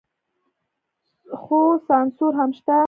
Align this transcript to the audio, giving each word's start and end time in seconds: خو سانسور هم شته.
خو 1.41 1.59
سانسور 1.87 2.33
هم 2.39 2.49
شته. 2.57 2.77